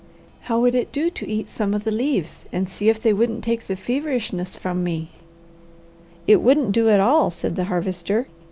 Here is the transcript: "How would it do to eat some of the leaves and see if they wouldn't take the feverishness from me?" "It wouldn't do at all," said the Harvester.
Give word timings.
"How 0.49 0.59
would 0.59 0.73
it 0.73 0.91
do 0.91 1.11
to 1.11 1.27
eat 1.29 1.47
some 1.47 1.75
of 1.75 1.83
the 1.83 1.91
leaves 1.91 2.45
and 2.51 2.67
see 2.67 2.89
if 2.89 2.99
they 2.99 3.13
wouldn't 3.13 3.43
take 3.43 3.67
the 3.67 3.75
feverishness 3.75 4.57
from 4.57 4.83
me?" 4.83 5.11
"It 6.25 6.41
wouldn't 6.41 6.71
do 6.71 6.89
at 6.89 6.99
all," 6.99 7.29
said 7.29 7.55
the 7.55 7.65
Harvester. 7.65 8.25